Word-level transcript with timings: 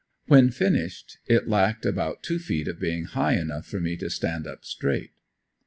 When 0.25 0.49
finished 0.49 1.19
it 1.27 1.47
lacked 1.47 1.85
about 1.85 2.23
two 2.23 2.39
feet 2.39 2.67
of 2.67 2.79
being 2.79 3.03
high 3.03 3.33
enough 3.35 3.67
for 3.67 3.79
me 3.79 3.95
to 3.97 4.09
stand 4.09 4.47
up 4.47 4.65
straight. 4.65 5.11